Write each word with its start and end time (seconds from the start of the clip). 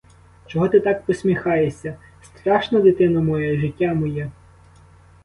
Чого 0.47 0.69
ти 0.69 0.79
так 0.79 1.05
посміхаєшся 1.05 1.97
страшно, 2.21 2.79
дитино 2.81 3.21
моя, 3.21 3.57
життя 3.59 3.93
моє? 3.93 4.31